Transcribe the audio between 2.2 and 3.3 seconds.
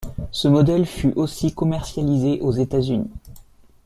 aux États-Unis.